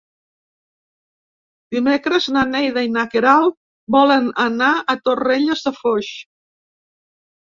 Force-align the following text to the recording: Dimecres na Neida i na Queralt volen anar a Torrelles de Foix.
Dimecres 1.75 2.29
na 2.37 2.45
Neida 2.53 2.85
i 2.87 2.91
na 2.95 3.05
Queralt 3.13 3.55
volen 3.99 4.27
anar 4.47 4.71
a 4.95 4.99
Torrelles 5.07 5.63
de 5.69 5.75
Foix. 5.83 6.11